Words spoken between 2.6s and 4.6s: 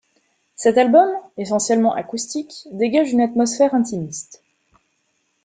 dégage une atmosphère intimiste.